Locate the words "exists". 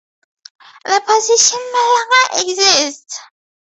2.49-3.19